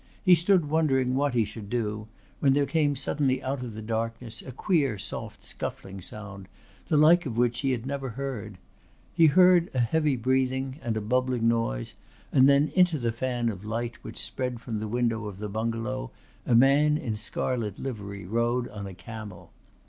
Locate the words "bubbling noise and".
11.01-12.49